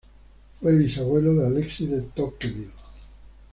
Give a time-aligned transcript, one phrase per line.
[0.59, 2.71] Fue bisabuelo de Alexis de Tocqueville.